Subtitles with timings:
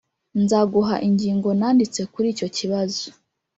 [0.43, 3.05] nzaguha ingingo nanditse kuri icyo kibazo